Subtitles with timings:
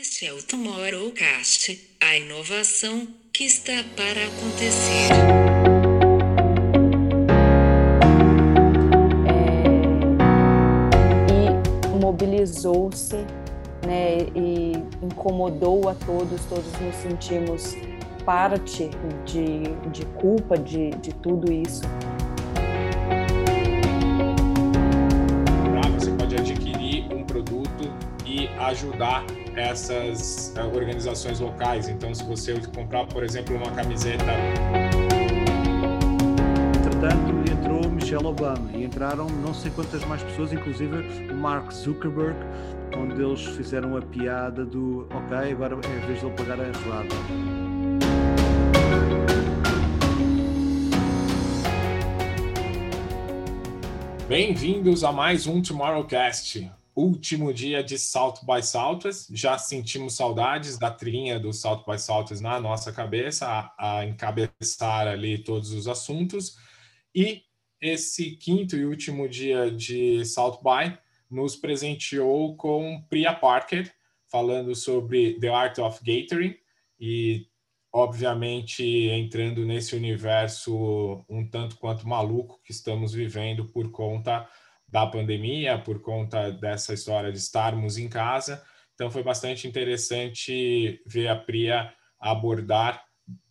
[0.00, 5.10] Este é o Tomorrowcast, a inovação que está para acontecer.
[11.28, 13.16] e mobilizou-se
[13.86, 14.72] né, e
[15.04, 17.76] incomodou a todos, todos nos sentimos
[18.24, 18.88] parte
[19.26, 21.82] de, de culpa de, de tudo isso.
[25.98, 27.92] Você pode adquirir um produto
[28.24, 29.24] e ajudar
[29.56, 31.88] essas uh, organizações locais.
[31.88, 34.24] Então, se você comprar, por exemplo, uma camiseta.
[36.78, 42.36] Entretanto, entrou Michelle Obama e entraram não sei quantas mais pessoas, inclusive o Mark Zuckerberg,
[42.96, 46.68] onde eles fizeram a piada do ok, agora é a vez de ele pagar a
[46.68, 47.14] entrada.
[54.28, 59.28] Bem-vindos a mais um Tomorrowcast, último dia de South by Southwest.
[59.34, 65.08] Já sentimos saudades da trilhinha do South by Southwest na nossa cabeça, a, a encabeçar
[65.08, 66.56] ali todos os assuntos.
[67.14, 67.42] E
[67.80, 70.96] esse quinto e último dia de South by
[71.30, 73.92] nos presenteou com Priya Parker,
[74.30, 76.54] falando sobre The Art of Gathering
[77.00, 77.46] e
[77.92, 84.48] obviamente entrando nesse universo um tanto quanto maluco que estamos vivendo por conta
[84.92, 88.62] da pandemia, por conta dessa história de estarmos em casa.
[88.94, 91.90] Então foi bastante interessante ver a Priya
[92.20, 93.02] abordar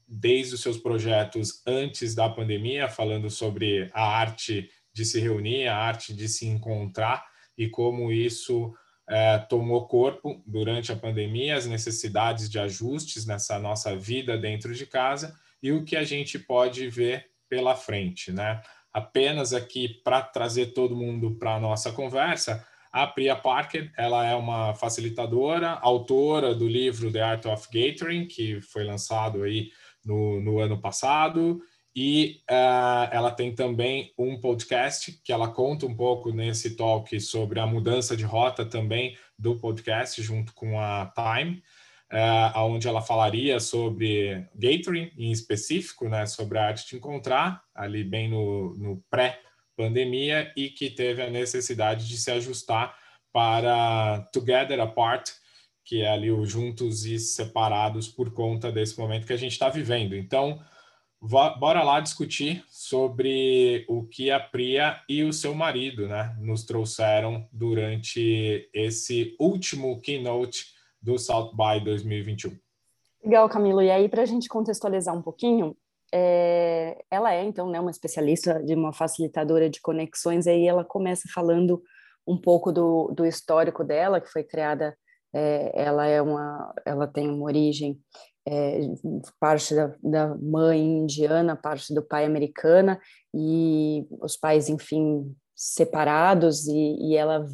[0.08, 5.75] desde os seus projetos antes da pandemia, falando sobre a arte de se reunir, a
[5.75, 7.25] arte de se encontrar
[7.58, 8.72] e como isso
[9.09, 14.86] é, tomou corpo durante a pandemia, as necessidades de ajustes nessa nossa vida dentro de
[14.86, 18.61] casa e o que a gente pode ver pela frente, né?
[18.94, 24.36] Apenas aqui para trazer todo mundo para a nossa conversa, a Priya Parker, ela é
[24.36, 29.72] uma facilitadora, autora do livro The Art of Gathering, que foi lançado aí
[30.03, 31.61] no, no ano passado,
[31.95, 37.60] e uh, ela tem também um podcast que ela conta um pouco nesse talk sobre
[37.60, 41.61] a mudança de rota também do podcast, junto com a Time,
[42.11, 48.04] uh, onde ela falaria sobre Gathering em específico, né, sobre a arte de encontrar, ali
[48.04, 52.95] bem no, no pré-pandemia, e que teve a necessidade de se ajustar
[53.32, 55.30] para Together Apart,
[55.86, 59.70] que é ali o juntos e separados por conta desse momento que a gente está
[59.70, 60.16] vivendo.
[60.16, 60.61] Então,
[61.22, 67.48] bora lá discutir sobre o que a Priya e o seu marido né, nos trouxeram
[67.52, 72.58] durante esse último keynote do South by 2021.
[73.23, 73.82] Legal, Camilo.
[73.82, 75.76] E aí, para a gente contextualizar um pouquinho,
[76.14, 77.04] é...
[77.10, 81.30] ela é, então, né, uma especialista de uma facilitadora de conexões, e aí ela começa
[81.34, 81.82] falando
[82.28, 84.95] um pouco do, do histórico dela, que foi criada,
[85.34, 88.00] é, ela é uma, ela tem uma origem
[88.48, 88.80] é,
[89.40, 93.00] parte da, da, mãe indiana, parte do pai americana,
[93.34, 97.45] e os pais, enfim, separados, e, e, ela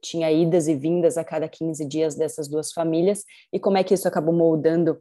[0.00, 3.94] tinha idas e vindas a cada 15 dias dessas duas famílias, e como é que
[3.94, 5.00] isso acabou moldando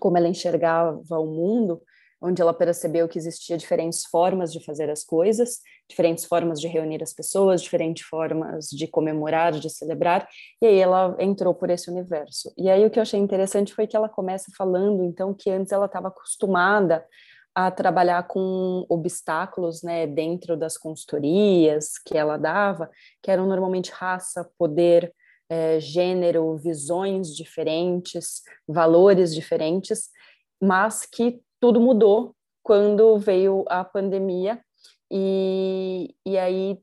[0.00, 1.80] como ela enxergava o mundo,
[2.20, 7.02] onde ela percebeu que existia diferentes formas de fazer as coisas, diferentes formas de reunir
[7.02, 10.26] as pessoas, diferentes formas de comemorar, de celebrar,
[10.60, 12.50] e aí ela entrou por esse universo.
[12.56, 15.70] E aí o que eu achei interessante foi que ela começa falando, então, que antes
[15.70, 17.04] ela estava acostumada
[17.54, 22.90] a trabalhar com obstáculos, né, dentro das consultorias que ela dava,
[23.22, 25.14] que eram normalmente raça, poder,
[25.48, 30.10] é, gênero, visões diferentes, valores diferentes,
[30.60, 34.60] mas que tudo mudou quando veio a pandemia.
[35.10, 36.80] E, e aí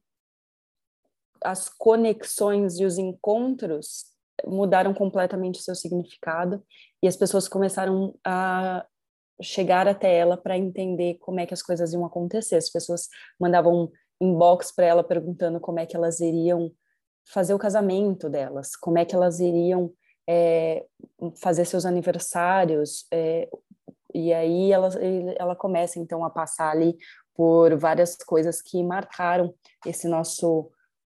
[1.43, 4.05] as conexões e os encontros
[4.45, 6.63] mudaram completamente seu significado
[7.01, 8.85] e as pessoas começaram a
[9.41, 12.55] chegar até ela para entender como é que as coisas iam acontecer.
[12.55, 13.07] As pessoas
[13.39, 16.71] mandavam inbox para ela perguntando como é que elas iriam
[17.25, 19.91] fazer o casamento delas, como é que elas iriam
[20.27, 20.85] é,
[21.41, 23.49] fazer seus aniversários, é,
[24.13, 24.89] e aí ela,
[25.37, 26.97] ela começa então a passar ali
[27.33, 29.53] por várias coisas que marcaram
[29.85, 30.69] esse nosso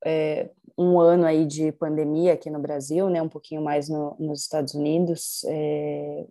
[0.05, 4.43] é, um ano aí de pandemia aqui no Brasil, né, um pouquinho mais no, nos
[4.43, 5.45] Estados Unidos.
[5.47, 6.27] É,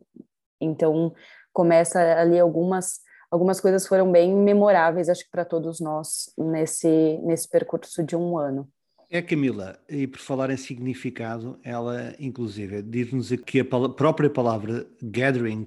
[0.59, 1.13] então
[1.53, 3.00] começa ali algumas
[3.30, 8.38] algumas coisas foram bem memoráveis, acho que para todos nós nesse nesse percurso de um
[8.38, 8.68] ano.
[9.13, 15.65] É Camila, e por falar em significado, ela inclusive diz-nos que a própria palavra gathering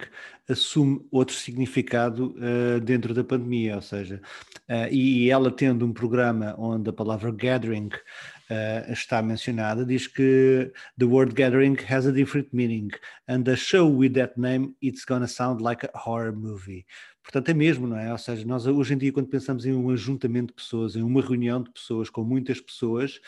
[0.49, 4.23] assume outro significado uh, dentro da pandemia, ou seja,
[4.67, 7.91] uh, e ela tendo um programa onde a palavra gathering
[8.51, 12.91] uh, está mencionada, diz que the word gathering has a different meaning
[13.29, 16.87] and a show with that name it's gonna sound like a horror movie.
[17.23, 18.13] Portanto, é mesmo, não é?
[18.13, 21.23] Ou seja, nós hoje em dia, quando pensamos em um ajuntamento de pessoas, em uma
[21.23, 23.19] reunião de pessoas com muitas pessoas,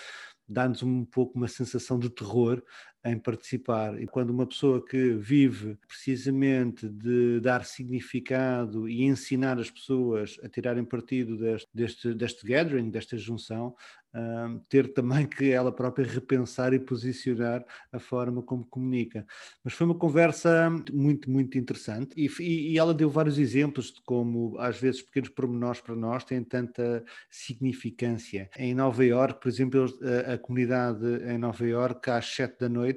[0.49, 2.63] dá-nos um pouco uma sensação de terror
[3.07, 4.01] em participar.
[4.01, 10.49] E quando uma pessoa que vive precisamente de dar significado e ensinar as pessoas a
[10.49, 13.75] tirarem partido deste, deste, deste gathering, desta junção,
[14.69, 19.27] ter também que ela própria repensar e posicionar a forma como comunica.
[19.63, 22.31] Mas foi uma conversa muito, muito interessante e,
[22.73, 27.05] e, ela deu vários exemplos de como, às vezes, pequenos pormenores para nós têm tanta
[27.31, 28.49] significância.
[28.57, 32.96] Em Nova Iorque, por exemplo, a, a comunidade em Nova Iorque, às sete da noite,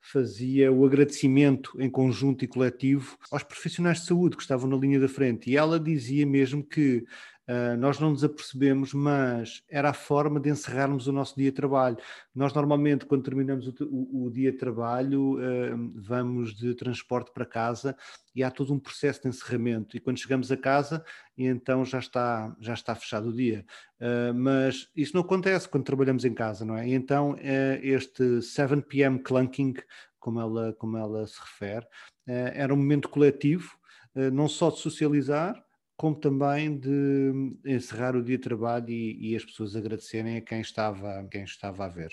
[0.00, 5.00] fazia o agradecimento em conjunto e coletivo aos profissionais de saúde que estavam na linha
[5.00, 5.50] da frente.
[5.50, 7.04] E ela dizia mesmo que
[7.46, 11.56] Uh, nós não nos apercebemos, mas era a forma de encerrarmos o nosso dia de
[11.56, 11.98] trabalho.
[12.34, 17.44] Nós normalmente, quando terminamos o, o, o dia de trabalho, uh, vamos de transporte para
[17.44, 17.94] casa
[18.34, 19.94] e há todo um processo de encerramento.
[19.94, 21.04] E quando chegamos a casa,
[21.36, 23.66] então já está, já está fechado o dia.
[24.00, 26.88] Uh, mas isso não acontece quando trabalhamos em casa, não é?
[26.88, 27.36] E então
[27.82, 29.18] este 7 p.m.
[29.18, 29.74] clunking,
[30.18, 31.86] como ela, como ela se refere,
[32.26, 33.70] era um momento coletivo,
[34.32, 35.62] não só de socializar,
[35.96, 37.32] como também de
[37.64, 41.84] encerrar o dia de trabalho e, e, as pessoas agradecerem a quem estava, quem estava
[41.84, 42.12] a ver.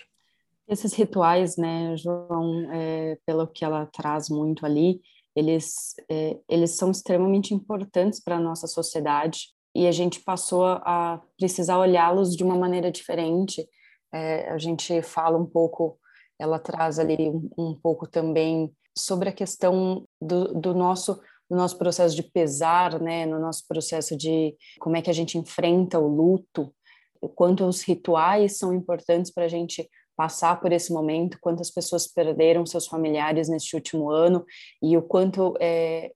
[0.68, 5.02] Esses rituais, né, João, é, pelo que ela traz muito ali,
[5.36, 11.22] eles, é, eles são extremamente importantes para a nossa sociedade e a gente passou a
[11.38, 13.68] precisar olhá-los de uma maneira diferente.
[14.14, 15.98] É, a gente fala um pouco,
[16.38, 21.78] ela traz ali um, um pouco também sobre a questão do, do nosso no nosso
[21.78, 26.08] processo de pesar, né, no nosso processo de como é que a gente enfrenta o
[26.08, 26.74] luto,
[27.20, 32.08] o quanto os rituais são importantes para a gente passar por esse momento, quantas pessoas
[32.08, 34.46] perderam seus familiares neste último ano
[34.82, 36.14] e o quanto é,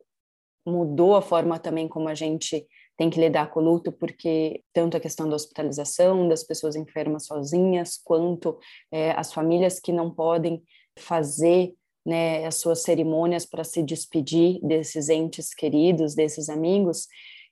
[0.65, 2.65] mudou a forma também como a gente
[2.97, 7.25] tem que lidar com o luto, porque tanto a questão da hospitalização, das pessoas enfermas
[7.25, 8.57] sozinhas, quanto
[8.89, 10.63] é, as famílias que não podem
[10.97, 11.73] fazer
[12.05, 17.07] né, as suas cerimônias para se despedir desses entes queridos, desses amigos.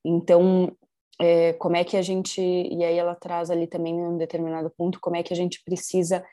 [0.05, 0.71] Então,
[1.19, 4.99] é, como é que a gente, e aí ela traz ali também um determinado ponto,
[4.99, 6.23] como é que a gente precisa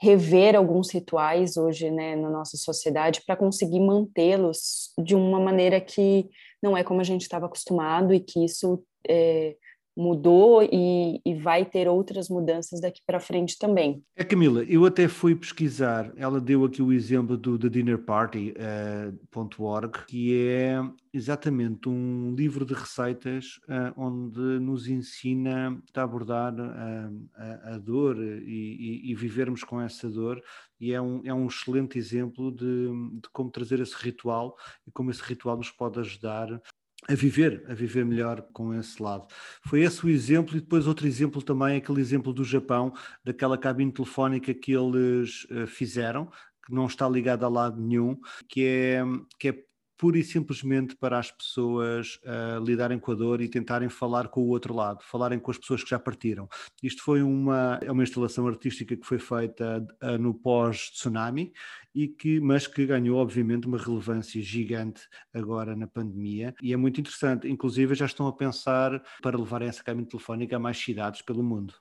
[0.00, 6.28] rever alguns rituais hoje, né, na nossa sociedade para conseguir mantê-los de uma maneira que
[6.62, 9.56] não é como a gente estava acostumado e que isso é,
[9.98, 14.00] mudou e, e, vai ter outras mudanças daqui para frente também.
[14.14, 19.98] É Camila, eu até fui pesquisar, ela deu aqui o exemplo do The Dinner Party.org,
[19.98, 20.80] uh, que é
[21.12, 28.22] exatamente um livro de receitas uh, onde nos ensina a abordar uh, a, a, dor
[28.22, 30.40] e, e, e, vivermos com essa dor
[30.80, 32.86] e é um, é um excelente exemplo de,
[33.20, 34.56] de como trazer esse ritual
[34.86, 36.62] e como esse ritual nos pode ajudar
[37.08, 39.26] a viver, a viver melhor com esse lado.
[39.66, 42.92] Foi esse o exemplo, e depois outro exemplo também, aquele exemplo do Japão,
[43.24, 46.26] daquela cabine telefónica que eles uh, fizeram,
[46.64, 49.02] que não está ligada a lado nenhum, que é,
[49.38, 49.67] que é
[49.98, 54.40] pura e simplesmente para as pessoas uh, lidarem com a dor e tentarem falar com
[54.40, 56.48] o outro lado, falarem com as pessoas que já partiram.
[56.82, 61.52] Isto foi uma, é uma instalação artística que foi feita uh, no pós-tsunami,
[61.94, 65.02] e que, mas que ganhou obviamente uma relevância gigante
[65.34, 67.48] agora na pandemia e é muito interessante.
[67.48, 71.74] Inclusive já estão a pensar para levar essa cabine telefónica a mais cidades pelo mundo.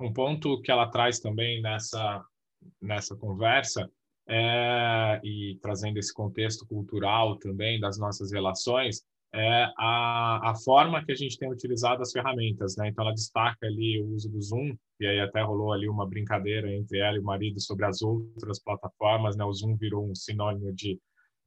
[0.00, 2.24] Um ponto que ela traz também nessa,
[2.80, 3.90] nessa conversa
[4.28, 9.02] é, e trazendo esse contexto cultural também das nossas relações,
[9.34, 12.88] é a, a forma que a gente tem utilizado as ferramentas, né?
[12.88, 16.70] Então ela destaca ali o uso do Zoom, e aí até rolou ali uma brincadeira
[16.70, 19.44] entre ela e o marido sobre as outras plataformas, né?
[19.44, 21.00] O Zoom virou um sinônimo de,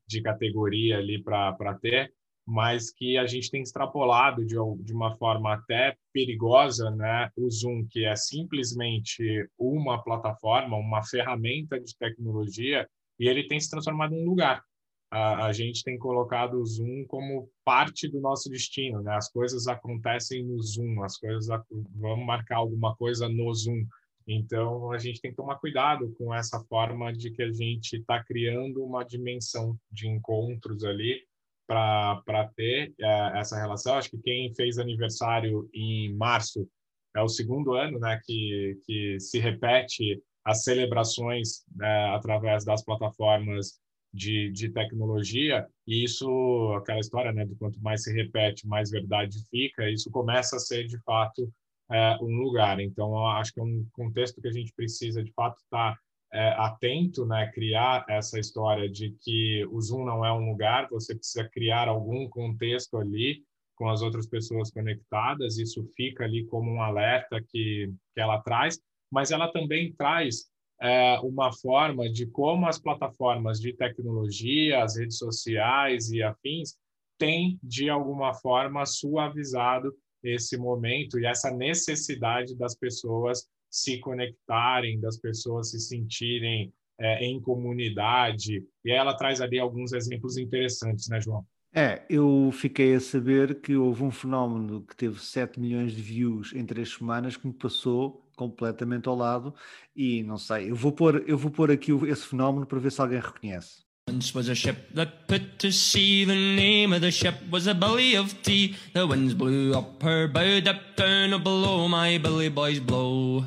[0.07, 2.11] de categoria ali para ter,
[2.45, 7.29] mas que a gente tem extrapolado de, de uma forma até perigosa, né?
[7.35, 12.87] O Zoom, que é simplesmente uma plataforma, uma ferramenta de tecnologia,
[13.19, 14.63] e ele tem se transformado em um lugar.
[15.09, 19.15] A, a gente tem colocado o Zoom como parte do nosso destino, né?
[19.15, 21.47] As coisas acontecem no Zoom, as coisas
[21.95, 23.87] vamos marcar alguma coisa no Zoom.
[24.27, 28.23] Então a gente tem que tomar cuidado com essa forma de que a gente está
[28.23, 31.21] criando uma dimensão de encontros ali
[31.67, 33.95] para ter é, essa relação.
[33.95, 36.67] Acho que quem fez aniversário em março
[37.15, 43.79] é o segundo ano né, que, que se repete as celebrações né, através das plataformas
[44.13, 49.37] de, de tecnologia, e isso, aquela história né, do quanto mais se repete, mais verdade
[49.49, 51.51] fica, isso começa a ser, de fato,
[51.91, 52.79] é, um lugar.
[52.79, 55.99] Então, acho que é um contexto que a gente precisa, de fato, estar tá,
[56.35, 57.49] é, atento, né?
[57.53, 62.27] criar essa história de que o Zoom não é um lugar, você precisa criar algum
[62.27, 63.41] contexto ali
[63.73, 68.77] com as outras pessoas conectadas, isso fica ali como um alerta que, que ela traz,
[69.09, 70.45] mas ela também traz
[70.81, 76.75] é, uma forma de como as plataformas de tecnologia, as redes sociais e afins
[77.17, 85.17] têm, de alguma forma, suavizado esse momento e essa necessidade das pessoas se conectarem, das
[85.17, 88.63] pessoas se sentirem é, em comunidade.
[88.85, 91.45] E ela traz ali alguns exemplos interessantes, né, João?
[91.73, 96.53] É, eu fiquei a saber que houve um fenómeno que teve 7 milhões de views
[96.53, 99.53] em três semanas que me passou completamente ao lado
[99.93, 103.01] e não sei, eu vou pôr, eu vou pôr aqui esse fenómeno para ver se
[103.01, 103.83] alguém reconhece.
[104.07, 106.25] Once was a ship that put to sea.
[106.25, 108.75] The name of the ship was a billy of tea.
[108.93, 113.45] The winds blew up her bow, up down below my billy boys blow.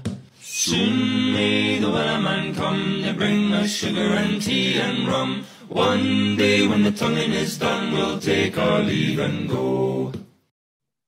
[0.59, 5.45] Soon may the wellerman come to bring us sugar and tea and rum.
[5.69, 10.11] One day when the tonguing is done, we'll take our leave and go.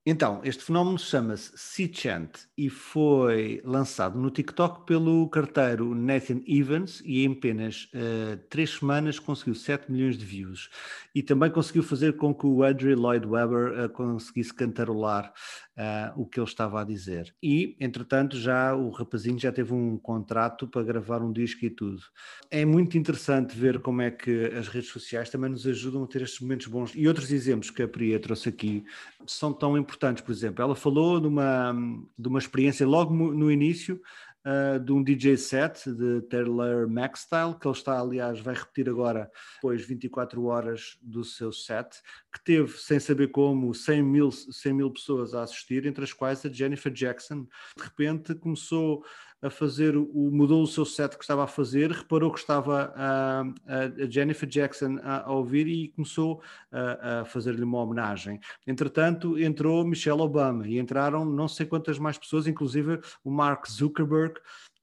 [0.07, 7.03] Então, este fenómeno chama-se Sea Chant e foi lançado no TikTok pelo carteiro Nathan Evans
[7.05, 10.71] e em apenas uh, três semanas conseguiu 7 milhões de views
[11.15, 15.35] e também conseguiu fazer com que o Adri Lloyd Webber uh, conseguisse cantarolar
[15.81, 17.35] uh, o que ele estava a dizer.
[17.43, 22.03] E, entretanto, já o rapazinho já teve um contrato para gravar um disco e tudo.
[22.51, 26.21] É muito interessante ver como é que as redes sociais também nos ajudam a ter
[26.23, 26.93] estes momentos bons.
[26.95, 28.85] E outros exemplos que a Priya trouxe aqui
[29.27, 30.23] são tão importantes.
[30.23, 31.73] Por exemplo, ela falou de uma,
[32.19, 34.01] de uma experiência logo no início
[34.47, 39.31] uh, de um DJ set de Taylor Maxstyle, que ele está, aliás, vai repetir agora,
[39.57, 41.89] depois 24 horas do seu set,
[42.33, 46.45] que teve, sem saber como, 100 mil, 100 mil pessoas a assistir, entre as quais
[46.45, 47.47] a Jennifer Jackson.
[47.77, 49.05] De repente começou
[49.43, 53.41] a fazer, o, mudou o seu set que estava a fazer, reparou que estava a,
[53.41, 58.39] a Jennifer Jackson a, a, ouvir e começou a, a fazer-lhe uma homenagem.
[58.67, 64.41] Entretanto, entrou Michelle Obama e entraram não sei quantas mais pessoas, inclusive o Mark Zuckerberg,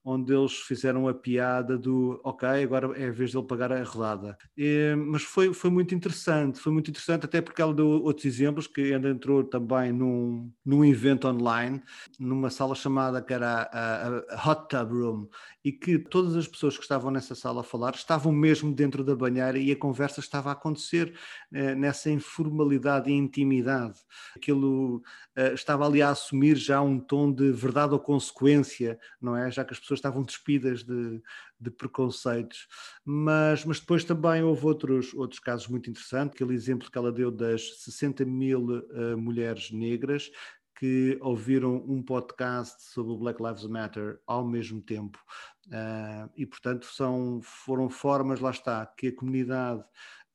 [0.10, 4.38] onde eles fizeram a piada do ok, agora é a vez dele pagar a rodada.
[4.58, 8.68] E, mas foi, foi muito interessante, foi muito interessante, até porque ela deu outros exemplos,
[8.68, 11.84] que ainda entrou também num, num evento online,
[12.18, 15.28] numa sala chamada que era a, a Hot Tub Room,
[15.62, 19.14] e que todas as pessoas que estavam nessa sala a falar estavam mesmo dentro da
[19.14, 21.14] banheira e a conversa estava a acontecer
[21.52, 24.00] eh, nessa informalidade e intimidade.
[24.34, 25.02] Aquilo
[25.36, 29.52] eh, estava ali a assumir já um tom de verdade ou consequência, não é?
[29.52, 31.22] Já que as pessoas estavam despidas de,
[31.60, 32.68] de preconceitos.
[33.04, 37.32] Mas, mas depois também houve outros, outros casos muito interessantes, aquele exemplo que ela deu
[37.32, 40.32] das 60 mil uh, mulheres negras
[40.80, 45.20] que ouviram um podcast sobre o Black Lives Matter ao mesmo tempo.
[45.68, 49.84] Uh, e, portanto, são, foram formas, lá está, que a comunidade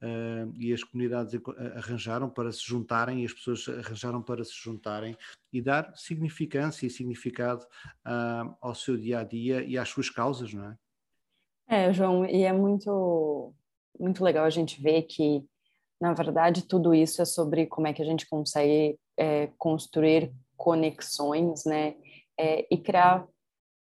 [0.03, 1.35] uh, e as comunidades
[1.77, 5.17] arranjaram para se juntarem e as pessoas arranjaram para se juntarem
[5.53, 7.65] e dar significância e significado
[8.07, 10.77] uh, ao seu dia a dia e às suas causas, não é?
[11.69, 13.55] É, João, e é muito,
[13.99, 15.43] muito legal a gente ver que,
[16.01, 21.65] na verdade, tudo isso é sobre como é que a gente consegue é, construir conexões,
[21.65, 21.95] né?
[22.39, 23.27] É, e criar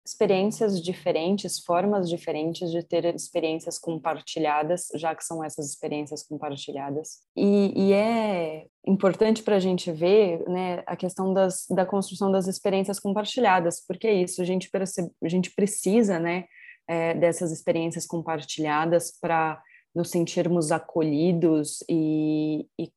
[0.05, 7.21] experiências diferentes, formas diferentes de ter experiências compartilhadas, já que são essas experiências compartilhadas.
[7.35, 12.47] E, e é importante para a gente ver né, a questão das, da construção das
[12.47, 16.45] experiências compartilhadas, porque é isso, a gente, percebe, a gente precisa né,
[16.87, 19.63] é, dessas experiências compartilhadas para
[19.95, 22.91] nos sentirmos acolhidos e, e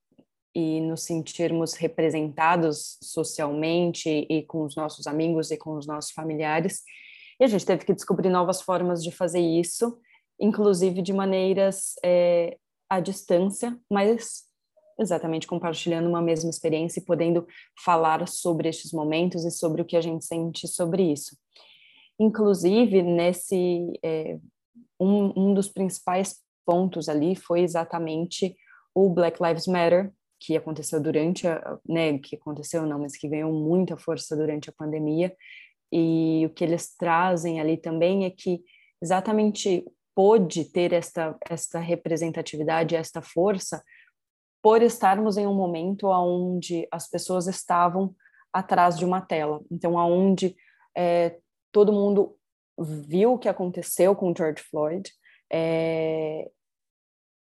[0.57, 6.81] e nos sentirmos representados socialmente e com os nossos amigos e com os nossos familiares.
[7.39, 9.99] E a gente teve que descobrir novas formas de fazer isso,
[10.39, 12.57] inclusive de maneiras é,
[12.89, 14.45] à distância, mas
[14.99, 17.45] exatamente compartilhando uma mesma experiência e podendo
[17.85, 21.37] falar sobre estes momentos e sobre o que a gente sente sobre isso.
[22.19, 24.39] Inclusive, nesse é,
[24.99, 28.57] um, um dos principais pontos ali foi exatamente
[28.95, 33.51] o Black Lives Matter, que aconteceu durante a, né, que aconteceu não, mas que ganhou
[33.51, 35.35] muita força durante a pandemia.
[35.91, 38.61] E o que eles trazem ali também é que
[39.01, 43.81] exatamente pôde ter esta esta representatividade, esta força
[44.61, 48.15] por estarmos em um momento onde as pessoas estavam
[48.51, 49.61] atrás de uma tela.
[49.71, 50.55] Então, aonde
[50.95, 51.37] é,
[51.71, 52.35] todo mundo
[52.77, 55.09] viu o que aconteceu com George Floyd
[55.51, 56.49] é,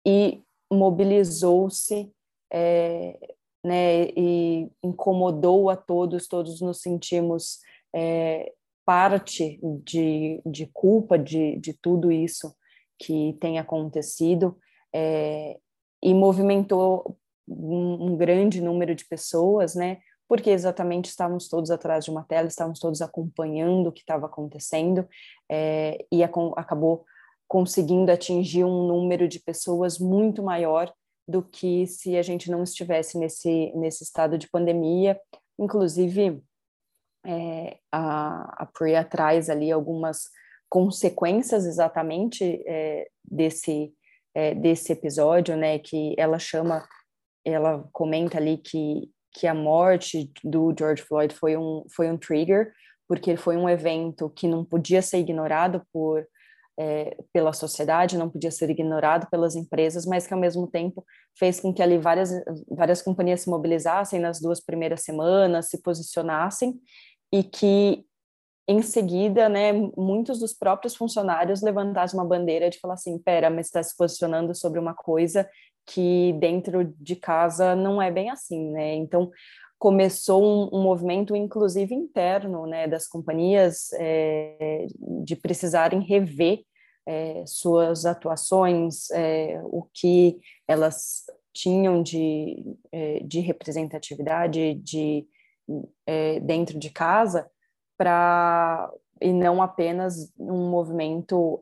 [0.06, 2.12] e mobilizou-se
[2.52, 3.18] é,
[3.64, 7.60] né, e incomodou a todos, todos nos sentimos
[7.94, 8.52] é,
[8.84, 12.54] parte de, de culpa de, de tudo isso
[12.98, 14.56] que tem acontecido,
[14.94, 15.58] é,
[16.02, 22.10] e movimentou um, um grande número de pessoas, né, porque exatamente estávamos todos atrás de
[22.10, 25.08] uma tela, estávamos todos acompanhando o que estava acontecendo,
[25.50, 27.04] é, e a, acabou
[27.46, 30.92] conseguindo atingir um número de pessoas muito maior
[31.28, 35.20] do que se a gente não estivesse nesse, nesse estado de pandemia.
[35.58, 36.42] Inclusive,
[37.26, 40.24] é, a, a Priya traz ali algumas
[40.70, 43.92] consequências exatamente é, desse,
[44.34, 46.86] é, desse episódio, né, que ela chama,
[47.44, 52.72] ela comenta ali que que a morte do George Floyd foi um, foi um trigger,
[53.06, 56.26] porque foi um evento que não podia ser ignorado por,
[56.78, 61.04] é, pela sociedade, não podia ser ignorado pelas empresas, mas que ao mesmo tempo
[61.36, 62.30] fez com que ali várias,
[62.70, 66.80] várias companhias se mobilizassem nas duas primeiras semanas, se posicionassem,
[67.32, 68.04] e que
[68.68, 73.66] em seguida, né, muitos dos próprios funcionários levantassem uma bandeira de falar assim, pera, mas
[73.66, 75.48] está se posicionando sobre uma coisa
[75.86, 78.94] que dentro de casa não é bem assim, né?
[78.94, 79.30] Então
[79.78, 84.86] começou um, um movimento, inclusive interno, né, das companhias é,
[85.24, 86.62] de precisarem rever
[87.06, 92.62] é, suas atuações, é, o que elas tinham de,
[93.24, 95.26] de representatividade de
[96.42, 97.50] dentro de casa
[97.96, 98.88] para
[99.20, 101.58] e não apenas um movimento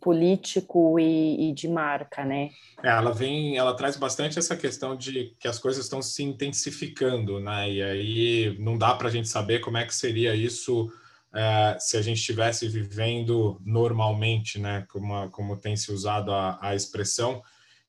[0.00, 2.50] político e, e, de marca, né?
[2.82, 7.40] É, ela vem, ela traz bastante essa questão de que as coisas estão se intensificando,
[7.40, 7.70] né?
[7.70, 10.92] E aí não dá para a gente saber como é que seria isso
[11.34, 14.84] é, se a gente estivesse vivendo normalmente, né?
[14.88, 17.42] Como, como tem se usado a, a expressão.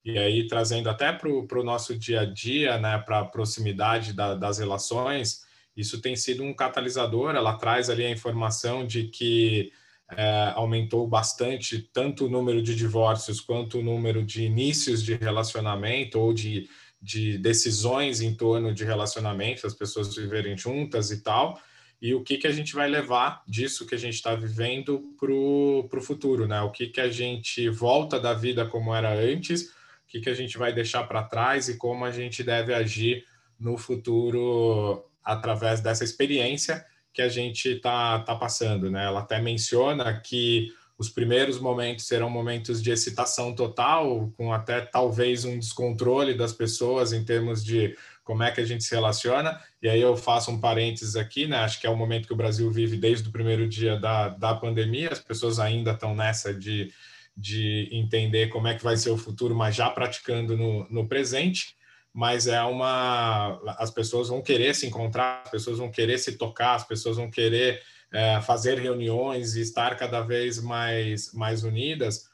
[0.03, 2.97] E aí trazendo até para o nosso dia a dia, né?
[2.97, 7.35] Para a proximidade da, das relações, isso tem sido um catalisador.
[7.35, 9.71] Ela traz ali a informação de que
[10.17, 16.19] é, aumentou bastante tanto o número de divórcios quanto o número de inícios de relacionamento
[16.19, 16.69] ou de,
[17.01, 21.59] de decisões em torno de relacionamento, as pessoas viverem juntas e tal.
[22.01, 25.31] E o que, que a gente vai levar disso que a gente está vivendo para
[25.31, 26.59] o futuro, né?
[26.61, 30.33] O que, que a gente volta da vida como era antes, o que, que a
[30.33, 33.23] gente vai deixar para trás e como a gente deve agir
[33.59, 36.83] no futuro através dessa experiência
[37.13, 39.05] que a gente está tá passando, né?
[39.05, 45.43] Ela até menciona que os primeiros momentos serão momentos de excitação total, com até talvez
[45.43, 49.59] um descontrole das pessoas em termos de como é que a gente se relaciona.
[49.81, 51.57] E aí eu faço um parênteses aqui, né?
[51.57, 54.53] Acho que é o momento que o Brasil vive desde o primeiro dia da, da
[54.53, 55.09] pandemia.
[55.11, 56.93] As pessoas ainda estão nessa de,
[57.35, 61.75] de entender como é que vai ser o futuro, mas já praticando no, no presente
[62.13, 63.59] mas é uma.
[63.77, 67.29] As pessoas vão querer se encontrar, as pessoas vão querer se tocar, as pessoas vão
[67.29, 72.29] querer é, fazer reuniões e estar cada vez mais, mais unidas,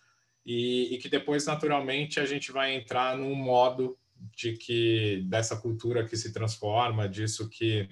[0.46, 3.98] e, e, que depois, naturalmente, a gente vai entrar num modo
[4.36, 7.88] de que dessa cultura que se transforma, disso que,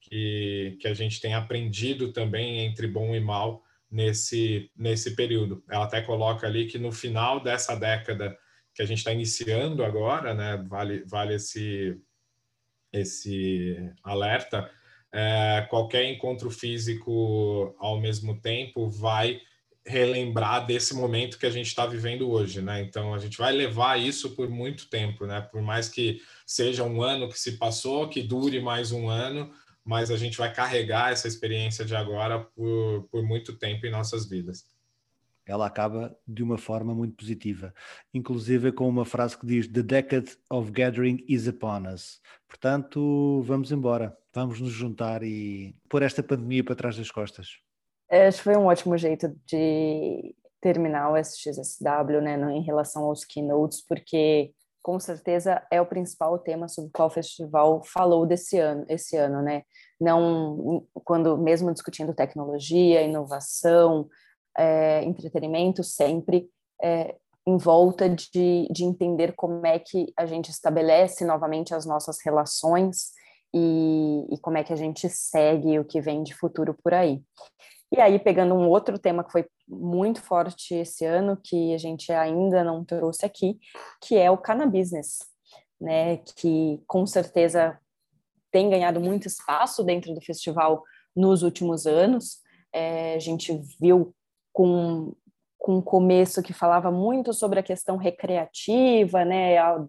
[0.00, 5.62] que, que a gente tem aprendido também entre bom e mal nesse, nesse período.
[5.70, 8.36] Ela até coloca ali que no final dessa década
[8.74, 10.56] que a gente está iniciando agora, né?
[10.68, 11.98] Vale, vale esse,
[12.92, 14.70] esse alerta.
[15.12, 19.40] É, qualquer encontro físico ao mesmo tempo vai
[19.84, 22.80] relembrar desse momento que a gente está vivendo hoje, né?
[22.82, 25.40] Então a gente vai levar isso por muito tempo, né?
[25.40, 29.52] Por mais que seja um ano que se passou, que dure mais um ano,
[29.84, 34.28] mas a gente vai carregar essa experiência de agora por, por muito tempo em nossas
[34.28, 34.64] vidas
[35.46, 37.74] ela acaba de uma forma muito positiva,
[38.12, 42.20] inclusive com uma frase que diz The decade of gathering is upon us.
[42.48, 47.58] Portanto, vamos embora, vamos nos juntar e pôr esta pandemia para trás das costas.
[48.10, 53.84] Acho que foi um ótimo jeito de terminar o SXSW, né, em relação aos keynotes,
[53.84, 54.52] porque
[54.82, 59.16] com certeza é o principal tema sobre o qual o festival falou desse ano, esse
[59.16, 59.62] ano, né?
[60.00, 64.08] Não quando mesmo discutindo tecnologia, inovação,
[64.56, 66.48] é, entretenimento sempre
[66.82, 72.18] é, em volta de, de entender como é que a gente estabelece novamente as nossas
[72.24, 73.12] relações
[73.54, 77.20] e, e como é que a gente segue o que vem de futuro por aí.
[77.94, 82.10] E aí, pegando um outro tema que foi muito forte esse ano, que a gente
[82.10, 83.58] ainda não trouxe aqui,
[84.00, 84.92] que é o cannabis,
[85.78, 86.16] né?
[86.36, 87.78] Que com certeza
[88.50, 90.82] tem ganhado muito espaço dentro do festival
[91.14, 92.38] nos últimos anos.
[92.72, 94.14] É, a gente viu
[94.52, 95.12] com,
[95.58, 99.84] com um começo que falava muito sobre a questão recreativa, né, há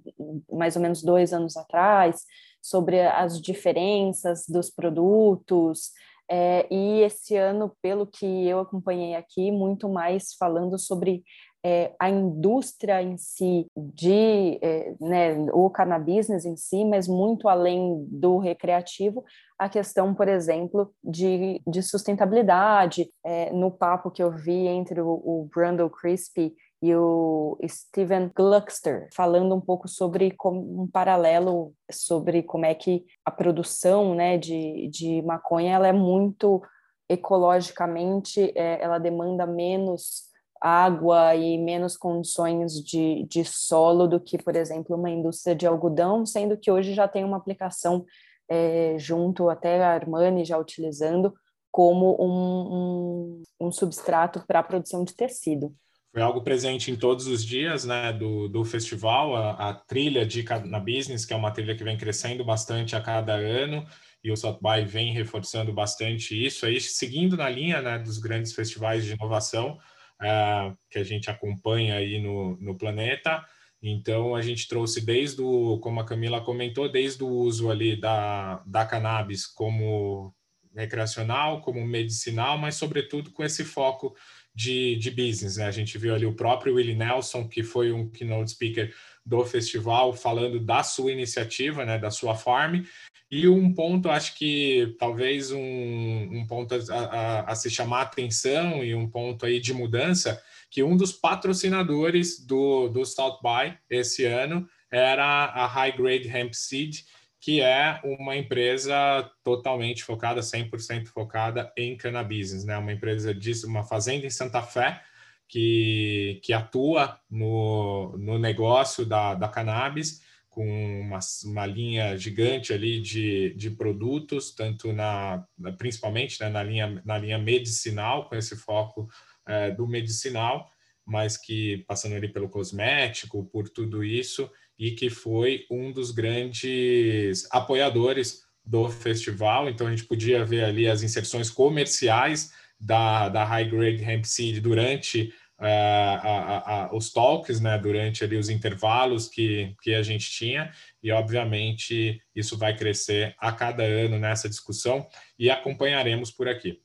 [0.51, 2.23] mais ou menos dois anos atrás,
[2.61, 5.91] sobre as diferenças dos produtos,
[6.29, 11.23] é, e esse ano, pelo que eu acompanhei aqui, muito mais falando sobre
[11.65, 18.05] é, a indústria em si, de é, né, o cannabis em si, mas muito além
[18.09, 19.23] do recreativo,
[19.63, 23.09] a questão, por exemplo, de, de sustentabilidade.
[23.25, 29.07] É, no papo que eu vi entre o, o Brandon Crispy e o Steven Gluckster,
[29.15, 35.21] falando um pouco sobre um paralelo sobre como é que a produção né, de, de
[35.21, 36.61] maconha ela é muito
[37.07, 40.23] ecologicamente, é, ela demanda menos
[40.59, 46.25] água e menos condições de, de solo do que, por exemplo, uma indústria de algodão,
[46.25, 48.05] sendo que hoje já tem uma aplicação
[48.53, 51.33] é, junto até a Armani já utilizando
[51.71, 55.73] como um, um, um substrato para a produção de tecido.
[56.11, 60.45] Foi algo presente em todos os dias né, do, do festival, a, a trilha de
[60.65, 63.83] na Business, que é uma trilha que vem crescendo bastante a cada ano,
[64.23, 68.53] e o South by vem reforçando bastante isso, aí seguindo na linha né, dos grandes
[68.53, 69.79] festivais de inovação,
[70.21, 73.43] uh, que a gente acompanha aí no, no planeta.
[73.85, 78.63] Então, a gente trouxe desde o, como a Camila comentou, desde o uso ali da,
[78.65, 80.33] da cannabis como
[80.73, 84.15] recreacional, como medicinal, mas sobretudo com esse foco
[84.55, 85.57] de, de business.
[85.57, 85.65] Né?
[85.65, 88.93] A gente viu ali o próprio Willie Nelson, que foi um keynote speaker
[89.25, 92.83] do festival, falando da sua iniciativa, né, da sua farm,
[93.29, 98.83] e um ponto, acho que talvez um, um ponto a, a, a, se chamar atenção
[98.83, 100.41] e um ponto aí de mudança,
[100.73, 106.51] que um dos patrocinadores do, do South By esse ano era a High Grade Hemp
[106.55, 107.01] Seed,
[107.39, 112.75] que é uma empresa totalmente focada, 100% focada em cannabis, né?
[112.75, 114.99] Uma empresa de uma fazenda em Santa Fé
[115.47, 120.65] que, que atua no, no negócio da, da cannabis com
[121.01, 125.45] uma, uma linha gigante ali de, de produtos, tanto na,
[125.77, 129.07] principalmente né, na, linha, na linha medicinal, com esse foco
[129.47, 130.69] é, do medicinal,
[131.05, 137.47] mas que passando ali pelo cosmético, por tudo isso, e que foi um dos grandes
[137.51, 139.69] apoiadores do festival.
[139.69, 144.59] Então a gente podia ver ali as inserções comerciais da, da High Grade Hemp Seed
[144.59, 150.29] durante a, a, a, os talks, né, durante ali os intervalos que, que a gente
[150.31, 156.81] tinha, e obviamente isso vai crescer a cada ano nessa discussão e acompanharemos por aqui.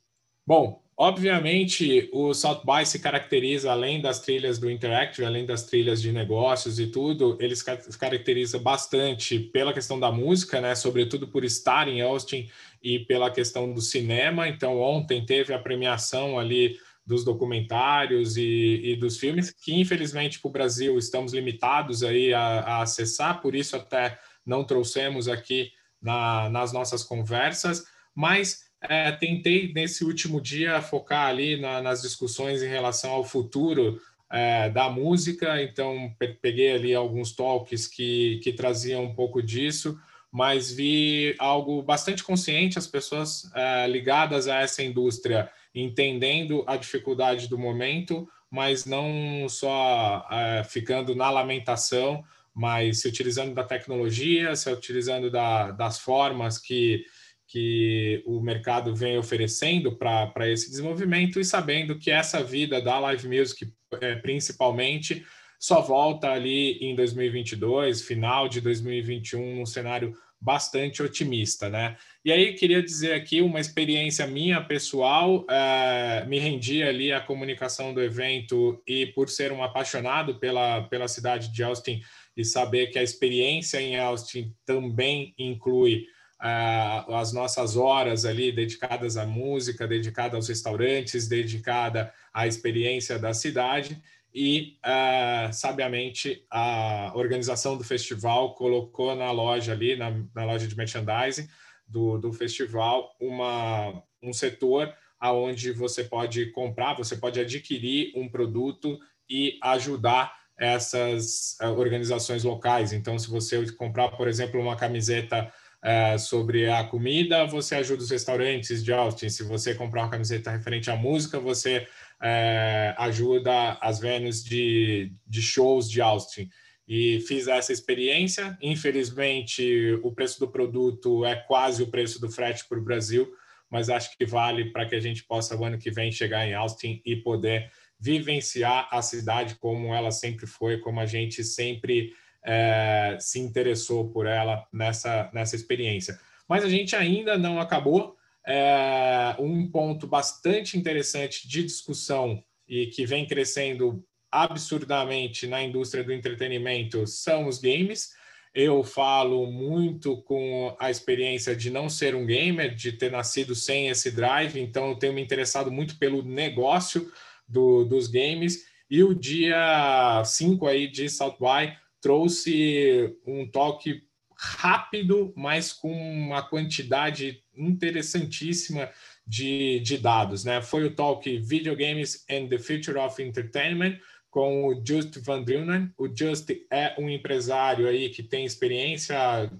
[0.46, 6.02] Bom, obviamente o South by se caracteriza, além das trilhas do Interactive, além das trilhas
[6.02, 7.64] de negócios e tudo, ele se
[7.96, 12.50] caracteriza bastante pela questão da música, né, sobretudo por estar em Austin
[12.82, 14.48] e pela questão do cinema.
[14.48, 20.48] Então, ontem teve a premiação ali dos documentários e, e dos filmes, que infelizmente para
[20.48, 25.70] o Brasil estamos limitados aí a, a, acessar, por isso até não trouxemos aqui
[26.02, 32.62] na, nas nossas conversas, mas é, tentei nesse último dia focar ali na, nas discussões
[32.62, 39.04] em relação ao futuro é, da música, então peguei ali alguns talks que, que traziam
[39.04, 39.98] um pouco disso,
[40.30, 47.48] mas vi algo bastante consciente, as pessoas é, ligadas a essa indústria entendendo a dificuldade
[47.48, 54.70] do momento, mas não só é, ficando na lamentação, mas se utilizando da tecnologia, se
[54.70, 57.04] utilizando da, das formas que,
[57.48, 63.26] que o mercado vem oferecendo para esse desenvolvimento e sabendo que essa vida da live
[63.26, 65.24] music, é, principalmente,
[65.58, 71.96] só volta ali em 2022, final de 2021, num cenário bastante otimista, né?
[72.24, 77.92] E aí queria dizer aqui uma experiência minha pessoal, é, me rendi ali à comunicação
[77.92, 82.00] do evento e por ser um apaixonado pela, pela cidade de Austin
[82.36, 86.06] e saber que a experiência em Austin também inclui
[86.40, 94.00] as nossas horas ali dedicadas à música, dedicada aos restaurantes, dedicada à experiência da cidade
[94.34, 100.76] e, uh, sabiamente, a organização do festival colocou na loja ali, na, na loja de
[100.76, 101.48] merchandising
[101.86, 108.98] do, do festival, uma, um setor aonde você pode comprar, você pode adquirir um produto
[109.28, 112.92] e ajudar essas uh, organizações locais.
[112.92, 115.52] Então, se você comprar, por exemplo, uma camiseta
[115.88, 119.30] uh, sobre a comida, você ajuda os restaurantes de Austin.
[119.30, 121.86] Se você comprar uma camiseta referente à música, você
[122.22, 126.48] é, ajuda as venues de, de shows de Austin.
[126.86, 128.56] E fiz essa experiência.
[128.62, 133.30] Infelizmente, o preço do produto é quase o preço do frete para o Brasil,
[133.70, 136.54] mas acho que vale para que a gente possa, o ano que vem, chegar em
[136.54, 137.70] Austin e poder
[138.00, 142.12] vivenciar a cidade como ela sempre foi, como a gente sempre
[142.44, 146.18] é, se interessou por ela nessa, nessa experiência.
[146.48, 148.16] Mas a gente ainda não acabou.
[148.46, 156.12] É, um ponto bastante interessante de discussão e que vem crescendo absurdamente na indústria do
[156.12, 158.16] entretenimento são os games.
[158.54, 163.88] Eu falo muito com a experiência de não ser um gamer, de ter nascido sem
[163.88, 167.10] esse drive, então eu tenho me interessado muito pelo negócio
[167.46, 168.66] do, dos games.
[168.90, 174.02] E o dia 5 aí de South by trouxe um toque
[174.36, 178.88] rápido, mas com uma quantidade interessantíssima
[179.26, 180.44] de, de dados.
[180.44, 180.62] Né?
[180.62, 183.98] Foi o talk Videogames and the Future of Entertainment,
[184.30, 185.90] com o Just Van Drunen.
[185.98, 189.50] O Just é um empresário aí que tem experiência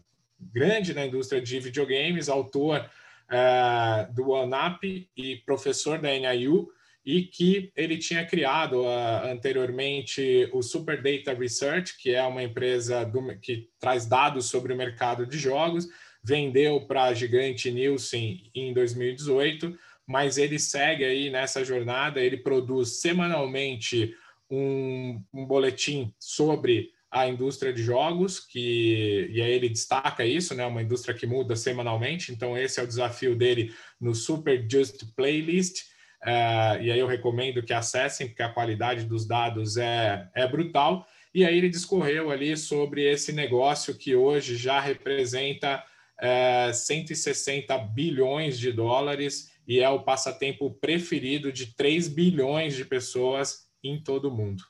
[0.40, 2.88] grande na indústria de videogames, autor
[3.28, 6.68] uh, do OneUp e professor da NIU,
[7.08, 13.02] e que ele tinha criado uh, anteriormente o Super Data Research, que é uma empresa
[13.02, 15.88] do, que traz dados sobre o mercado de jogos,
[16.22, 19.74] vendeu para a gigante Nielsen em 2018,
[20.06, 24.14] mas ele segue aí nessa jornada, ele produz semanalmente
[24.50, 30.66] um, um boletim sobre a indústria de jogos, que e aí ele destaca isso, né?
[30.66, 35.87] Uma indústria que muda semanalmente, então esse é o desafio dele no Super Just Playlist.
[36.22, 41.06] Uh, e aí eu recomendo que acessem, porque a qualidade dos dados é, é brutal.
[41.34, 45.82] E aí ele discorreu ali sobre esse negócio que hoje já representa
[46.20, 52.84] uh, é, 160 bilhões de dólares e é o passatempo preferido de 3 bilhões de
[52.84, 54.62] pessoas em todo o mundo.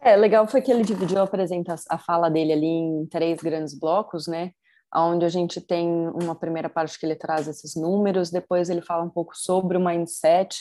[0.00, 1.28] É, legal foi que ele dividiu a,
[1.90, 4.54] a fala dele ali em três grandes blocos, né?
[4.94, 9.04] Onde a gente tem uma primeira parte que ele traz esses números, depois ele fala
[9.04, 10.58] um pouco sobre o mindset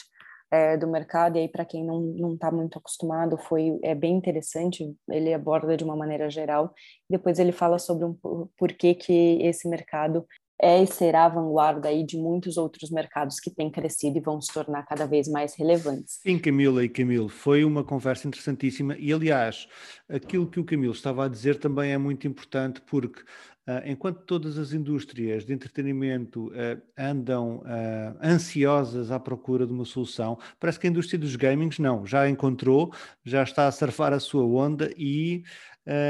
[0.52, 4.96] é, do mercado, e aí para quem não está muito acostumado, foi é bem interessante,
[5.10, 6.74] ele aborda de uma maneira geral,
[7.10, 8.15] depois ele fala sobre um
[8.58, 10.26] porquê que esse mercado
[10.62, 14.42] é e será a vanguarda aí de muitos outros mercados que têm crescido e vão
[14.42, 16.20] se tornar cada vez mais relevantes.
[16.22, 19.68] Sim, Camila e Camilo, foi uma conversa interessantíssima e, aliás,
[20.10, 23.22] aquilo que o Camilo estava a dizer também é muito importante porque
[23.86, 30.39] enquanto todas as indústrias de entretenimento uh, andam uh, ansiosas à procura de uma solução,
[30.60, 32.93] parece que a indústria dos gamings não, já encontrou,
[33.24, 35.43] já está a surfar a sua onda e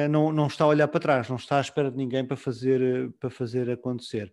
[0.09, 3.13] não, não está a olhar para trás, não está à espera de ninguém para fazer,
[3.17, 4.29] para fazer acontecer.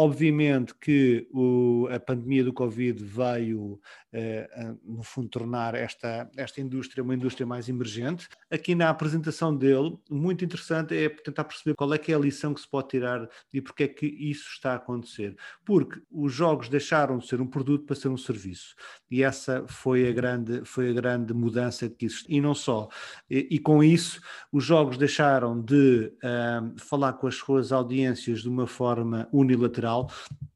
[0.00, 3.80] Obviamente que o, a pandemia do Covid veio,
[4.12, 4.48] eh,
[4.84, 8.28] no fundo, tornar esta, esta indústria uma indústria mais emergente.
[8.48, 12.54] Aqui na apresentação dele, muito interessante é tentar perceber qual é que é a lição
[12.54, 15.36] que se pode tirar e porque é que isso está a acontecer.
[15.64, 18.76] Porque os jogos deixaram de ser um produto para ser um serviço.
[19.10, 22.32] E essa foi a grande, foi a grande mudança que existe.
[22.32, 22.88] E não só.
[23.28, 24.20] E, e com isso,
[24.52, 30.10] os jogos deixaram de uh, falar com as suas audiências de uma forma unilateral bilateral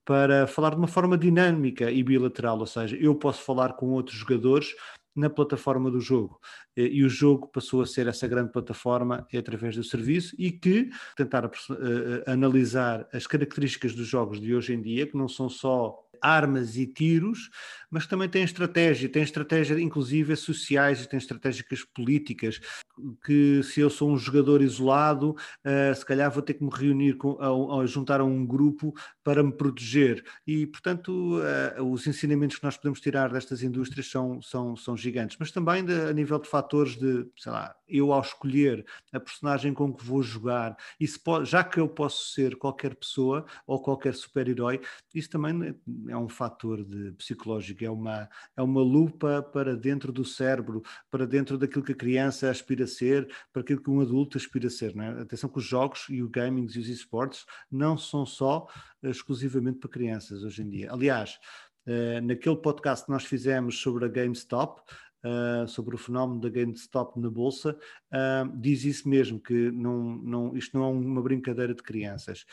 [0.04, 4.16] para falar de uma forma dinâmica e bilateral, ou seja, eu posso falar com outros
[4.16, 4.74] jogadores
[5.14, 6.40] na plataforma do jogo.
[6.76, 11.44] E o jogo passou a ser essa grande plataforma através do serviço e que tentar
[11.46, 11.50] uh,
[12.26, 16.86] analisar as características dos jogos de hoje em dia, que não são só armas e
[16.86, 17.50] tiros,
[17.90, 22.60] mas também tem estratégia, tem estratégia inclusive sociais, tem estratégias políticas,
[23.26, 27.14] que se eu sou um jogador isolado, uh, se calhar vou ter que me reunir
[27.14, 27.36] com,
[27.86, 30.24] juntar a um grupo para me proteger.
[30.46, 35.36] E, portanto, uh, os ensinamentos que nós podemos tirar destas indústrias são, são, são gigantes,
[35.38, 39.74] mas também de, a nível de fatores de, sei lá, eu ao escolher a personagem
[39.74, 44.14] com que vou jogar, isso pode, já que eu posso ser qualquer pessoa ou qualquer
[44.14, 44.80] super-herói,
[45.14, 45.74] isso também
[46.08, 51.26] é um fator de psicológico, é uma, é uma lupa para dentro do cérebro, para
[51.26, 54.70] dentro daquilo que a criança aspira a ser, para aquilo que um adulto aspira a
[54.70, 54.94] ser.
[54.94, 55.20] Não é?
[55.22, 58.66] Atenção que os jogos e o gaming e os esportes não são só
[59.02, 60.92] exclusivamente para crianças hoje em dia.
[60.92, 61.38] Aliás,
[61.86, 64.80] uh, naquele podcast que nós fizemos sobre a GameStop,
[65.24, 67.78] Uh, sobre o fenómeno da GameStop na Bolsa,
[68.12, 72.44] uh, diz isso mesmo, que não, não, isto não é uma brincadeira de crianças.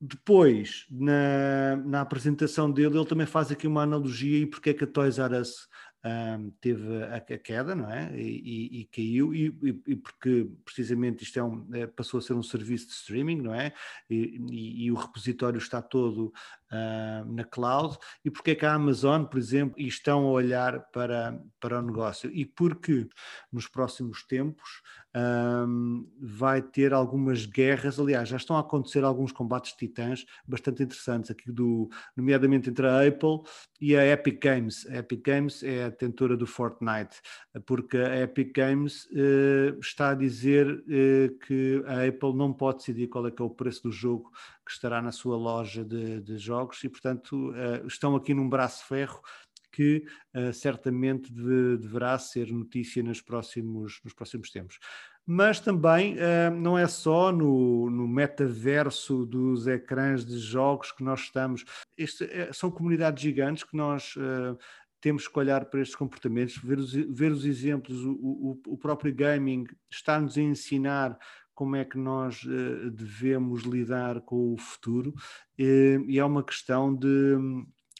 [0.00, 4.82] Depois, na, na apresentação dele, ele também faz aqui uma analogia e porque é que
[4.82, 5.68] a Toys R Us
[6.04, 8.14] um, teve a, a, queda, não é?
[8.16, 9.46] E, e, e caiu, e,
[9.86, 13.54] e, porque precisamente isto é um, é, passou a ser um serviço de streaming, não
[13.54, 13.72] é?
[14.08, 16.32] E, o repositório está todo
[16.72, 17.96] uh, na cloud.
[18.24, 22.30] E porque é que a Amazon, por exemplo, estão a olhar para, para o negócio?
[22.32, 23.08] E porque
[23.52, 24.82] nos próximos tempos
[25.16, 31.30] um, vai ter algumas guerras, aliás, já estão a acontecer alguns combates titãs bastante interessantes,
[31.30, 33.40] aqui do, nomeadamente entre a Apple
[33.80, 34.86] e a Epic Games.
[34.86, 37.20] A Epic Games é a tentora do Fortnite,
[37.66, 43.08] porque a Epic Games uh, está a dizer uh, que a Apple não pode decidir
[43.08, 44.30] qual é que é o preço do jogo
[44.68, 48.84] que estará na sua loja de, de jogos e, portanto, uh, estão aqui num braço
[48.84, 49.18] ferro
[49.72, 50.04] que
[50.36, 54.78] uh, certamente de, deverá ser notícia nos próximos, nos próximos tempos.
[55.26, 61.20] Mas também uh, não é só no, no, metaverso dos ecrãs de jogos que nós
[61.20, 61.64] estamos.
[61.96, 64.14] Este, é, são comunidades gigantes que nós
[65.00, 68.04] temos que olhar para estes comportamentos, ver os, ver os exemplos.
[68.04, 71.18] O, o, o próprio gaming está-nos a ensinar
[71.58, 75.12] como é que nós uh, devemos lidar com o futuro,
[75.58, 77.36] e é uma questão de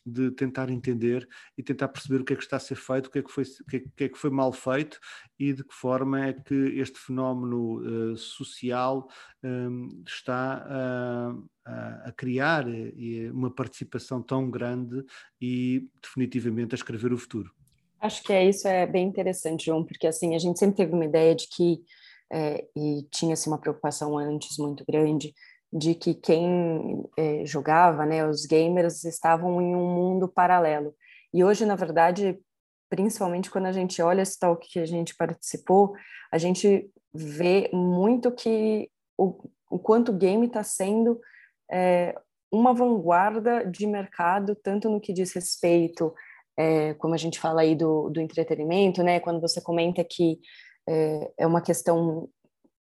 [0.06, 3.10] de tentar entender e tentar perceber o que é que está a ser feito, o
[3.10, 4.98] que é que foi, que é, que, é que foi mal feito
[5.38, 9.06] e de que forma é que este fenómeno uh, social
[9.44, 10.64] um, está
[11.66, 12.64] a, a, criar
[13.34, 15.04] uma participação tão grande
[15.38, 17.52] e definitivamente a escrever o futuro.
[18.00, 21.04] Acho que é isso, é bem interessante, João, porque assim, a gente sempre teve uma
[21.04, 21.82] ideia de que,
[22.32, 25.34] é, e tinha-se uma preocupação antes muito grande,
[25.72, 30.94] de que quem é, jogava, né, os gamers, estavam em um mundo paralelo.
[31.32, 32.38] E hoje, na verdade,
[32.88, 35.94] principalmente quando a gente olha esse talk que a gente participou,
[36.32, 41.20] a gente vê muito que o, o quanto o game está sendo
[41.70, 42.14] é,
[42.50, 46.14] uma vanguarda de mercado, tanto no que diz respeito,
[46.56, 50.40] é, como a gente fala aí do, do entretenimento, né, quando você comenta que
[50.88, 52.28] é, é uma questão,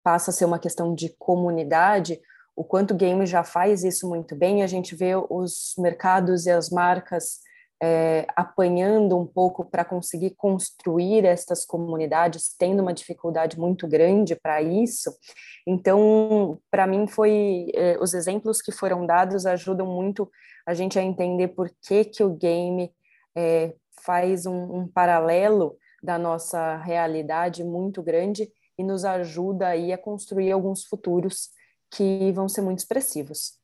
[0.04, 2.20] passa a ser uma questão de comunidade,
[2.56, 6.52] o quanto o game já faz isso muito bem, a gente vê os mercados e
[6.52, 7.40] as marcas
[7.84, 14.62] é, apanhando um pouco para conseguir construir estas comunidades, tendo uma dificuldade muito grande para
[14.62, 15.12] isso.
[15.66, 20.30] Então, para mim, foi é, os exemplos que foram dados ajudam muito
[20.66, 22.94] a gente a entender por que, que o game
[23.36, 23.74] é,
[24.04, 30.52] faz um, um paralelo da nossa realidade muito grande e nos ajuda aí a construir
[30.52, 31.50] alguns futuros
[31.90, 33.60] que vão ser muito expressivos.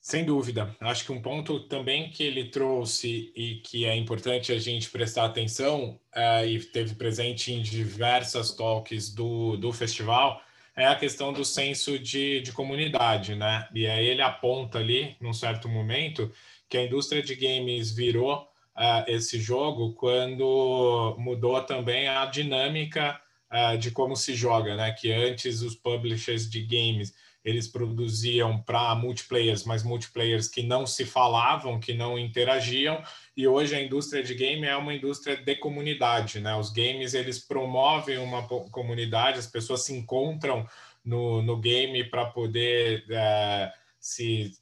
[0.00, 0.74] Sem dúvida.
[0.80, 5.26] Acho que um ponto também que ele trouxe e que é importante a gente prestar
[5.26, 10.40] atenção uh, e teve presente em diversas talks do, do festival
[10.74, 13.68] é a questão do senso de, de comunidade, né?
[13.74, 16.32] E aí ele aponta ali, num certo momento,
[16.68, 18.48] que a indústria de games virou
[18.78, 23.20] uh, esse jogo quando mudou também a dinâmica
[23.52, 24.92] uh, de como se joga, né?
[24.92, 27.12] Que antes os publishers de games
[27.44, 33.02] eles produziam para multiplayers, mas multiplayers que não se falavam, que não interagiam,
[33.36, 36.54] e hoje a indústria de game é uma indústria de comunidade, né?
[36.56, 40.66] Os games eles promovem uma comunidade, as pessoas se encontram
[41.04, 44.52] no, no game para poder uh, se,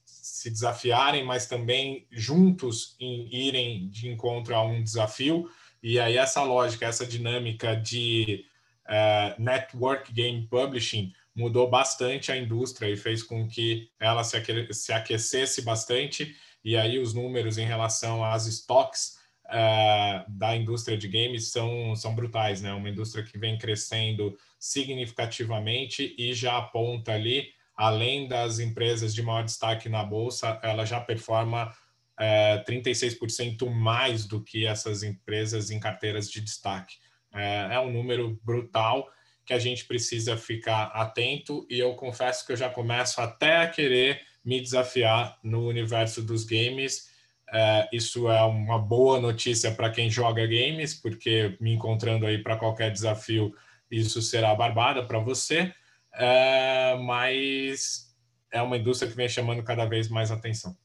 [0.47, 5.51] se desafiarem, mas também juntos em, irem de encontro a um desafio.
[5.83, 8.45] E aí essa lógica, essa dinâmica de
[8.87, 14.73] uh, network game publishing mudou bastante a indústria e fez com que ela se, aque
[14.73, 16.37] se aquecesse bastante.
[16.65, 22.15] E aí os números em relação às estoques uh, da indústria de games são, são
[22.15, 22.73] brutais, né?
[22.73, 29.45] Uma indústria que vem crescendo significativamente e já aponta ali, além das empresas de maior
[29.45, 31.73] destaque na bolsa, ela já performa
[32.19, 36.97] uh, 36% mais do que essas empresas em carteiras de destaque.
[37.35, 39.07] É, é um número brutal
[39.45, 43.69] que a gente precisa ficar atento e eu confesso que eu já começo até a
[43.69, 47.09] querer me desafiar no universo dos games.
[47.53, 52.57] É, isso é uma boa notícia para quem joga games, porque me encontrando aí para
[52.57, 53.55] qualquer desafio,
[53.91, 55.73] isso será barbada para você.
[56.17, 58.15] É, mas
[58.51, 60.77] é uma indústria que vem chamando cada vez mais atenção.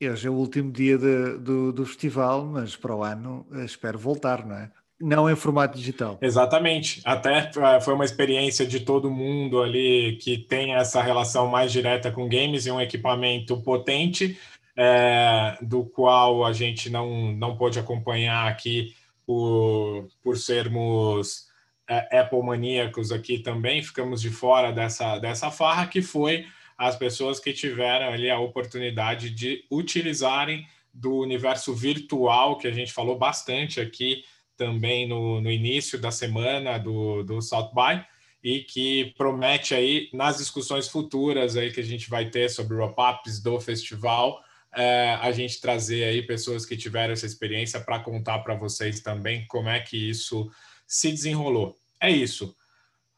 [0.00, 4.44] Hoje é o último dia de, do, do festival, mas para o ano espero voltar,
[4.44, 4.70] não é?
[5.00, 6.18] Não em formato digital.
[6.22, 7.02] Exatamente.
[7.04, 12.10] Até eh, foi uma experiência de todo mundo ali que tem essa relação mais direta
[12.10, 14.38] com games e um equipamento potente,
[14.76, 18.94] é, do qual a gente não, não pôde acompanhar aqui
[19.26, 21.46] por, por sermos
[21.88, 23.82] é, Apple maníacos aqui também.
[23.82, 26.46] Ficamos de fora dessa, dessa farra, que foi
[26.76, 32.92] as pessoas que tiveram ali a oportunidade de utilizarem do universo virtual, que a gente
[32.92, 34.24] falou bastante aqui
[34.56, 38.04] também no, no início da semana do, do South by,
[38.42, 43.40] e que promete aí nas discussões futuras aí que a gente vai ter sobre wrap-ups
[43.42, 44.40] do festival,
[44.74, 49.46] é, a gente trazer aí pessoas que tiveram essa experiência para contar para vocês também
[49.46, 50.50] como é que isso
[50.86, 51.76] se desenrolou.
[52.00, 52.54] É isso.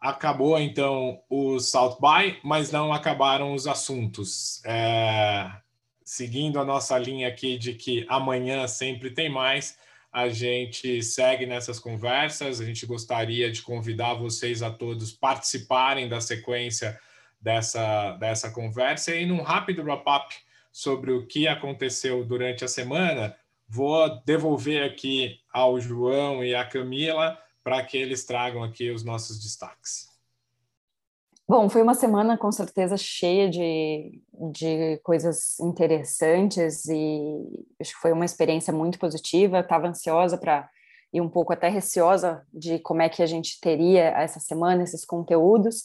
[0.00, 4.62] Acabou então o South By, mas não acabaram os assuntos.
[4.64, 5.50] É,
[6.04, 9.76] seguindo a nossa linha aqui de que amanhã sempre tem mais,
[10.12, 12.60] a gente segue nessas conversas.
[12.60, 16.98] A gente gostaria de convidar vocês a todos participarem da sequência
[17.40, 20.34] dessa, dessa conversa e num rápido wrap-up
[20.72, 23.36] sobre o que aconteceu durante a semana,
[23.68, 27.38] vou devolver aqui ao João e à Camila
[27.68, 30.08] para que eles tragam aqui os nossos destaques.
[31.46, 38.12] Bom, foi uma semana com certeza cheia de, de coisas interessantes e acho que foi
[38.12, 39.60] uma experiência muito positiva.
[39.60, 40.66] Estava ansiosa para
[41.12, 45.04] e um pouco até receosa de como é que a gente teria essa semana esses
[45.04, 45.84] conteúdos.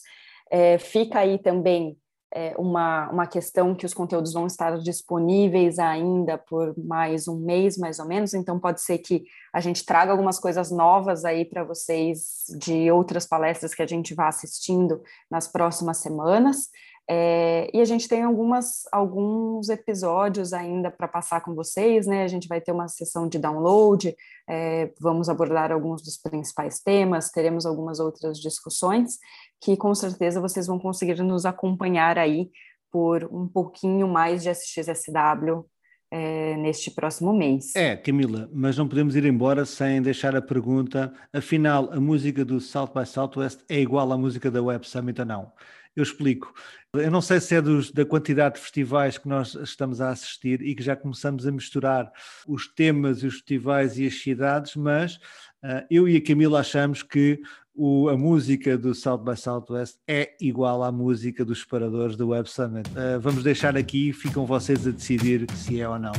[0.49, 1.97] É, fica aí também
[2.35, 7.77] é, uma, uma questão que os conteúdos vão estar disponíveis ainda por mais um mês,
[7.77, 9.23] mais ou menos, então pode ser que
[9.53, 14.15] a gente traga algumas coisas novas aí para vocês de outras palestras que a gente
[14.15, 16.69] vá assistindo nas próximas semanas.
[17.09, 22.23] É, e a gente tem algumas, alguns episódios ainda para passar com vocês, né?
[22.23, 24.15] A gente vai ter uma sessão de download,
[24.49, 29.17] é, vamos abordar alguns dos principais temas, teremos algumas outras discussões
[29.61, 32.49] que com certeza vocês vão conseguir nos acompanhar aí
[32.91, 35.65] por um pouquinho mais de SXSW
[36.09, 37.75] é, neste próximo mês.
[37.75, 42.61] É, Camila, mas não podemos ir embora sem deixar a pergunta: afinal, a música do
[42.61, 45.51] South by Southwest é igual à música da Web Summit ou não?
[45.95, 46.53] Eu explico.
[46.93, 50.61] Eu não sei se é dos, da quantidade de festivais que nós estamos a assistir
[50.61, 52.11] e que já começamos a misturar
[52.47, 55.15] os temas, os festivais e as cidades, mas
[55.63, 57.41] uh, eu e a Camila achamos que
[57.75, 62.47] o, a música do South by Southwest é igual à música dos separadores do Web
[62.47, 62.87] Summit.
[62.91, 66.13] Uh, vamos deixar aqui, ficam vocês a decidir se é ou não.